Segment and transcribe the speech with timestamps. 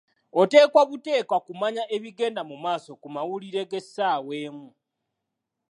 [0.41, 4.67] Oteekwa buteekwa kumanya ebigenda mu maaso ku mawulire g'essaawa emu.